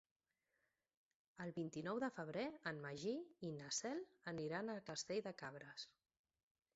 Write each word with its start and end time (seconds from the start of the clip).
El 1.45 1.51
vint-i-nou 1.57 1.99
de 2.03 2.09
febrer 2.15 2.45
en 2.71 2.79
Magí 2.87 3.13
i 3.49 3.53
na 3.57 3.67
Cel 3.81 4.01
aniran 4.33 4.73
a 4.73 4.79
Castell 4.89 5.21
de 5.29 5.35
Cabres. 5.43 5.85